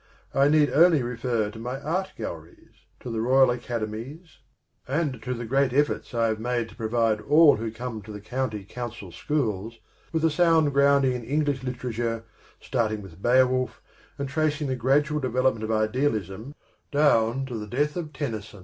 "I 0.33 0.47
need 0.47 0.71
only 0.71 1.03
refer 1.03 1.51
to 1.51 1.59
my 1.59 1.79
art 1.79 2.13
galleries, 2.17 2.73
to 3.01 3.11
the 3.11 3.21
royal 3.21 3.51
academies, 3.51 4.39
and 4.87 5.21
to 5.21 5.35
the 5.35 5.45
great 5.45 5.73
efforts 5.73 6.15
I 6.15 6.29
have 6.29 6.39
made 6.39 6.69
to 6.69 6.75
provide 6.75 7.21
all 7.21 7.57
who 7.57 7.69
come 7.69 8.01
to 8.01 8.11
the 8.11 8.19
County 8.19 8.63
Council 8.65 9.11
schools 9.11 9.77
with 10.11 10.25
a 10.25 10.31
sound 10.31 10.73
grounding 10.73 11.13
in 11.13 11.23
English 11.23 11.61
literature, 11.61 12.23
starting 12.59 13.03
with 13.03 13.21
Beowulf, 13.21 13.79
and 14.17 14.27
tracing 14.27 14.69
the 14.69 14.75
gradual 14.75 15.19
development 15.19 15.63
of 15.65 15.71
Idealism 15.71 16.55
down 16.91 17.45
to 17.45 17.59
the 17.59 17.67
death 17.67 17.95
of 17.95 18.11
Tennyson." 18.11 18.59